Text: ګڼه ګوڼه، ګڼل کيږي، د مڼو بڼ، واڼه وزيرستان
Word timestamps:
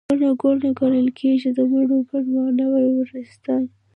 ګڼه 0.09 0.29
ګوڼه، 0.41 0.69
ګڼل 0.79 1.07
کيږي، 1.19 1.49
د 1.57 1.59
مڼو 1.71 1.97
بڼ، 2.09 2.23
واڼه 2.35 2.65
وزيرستان 2.71 3.63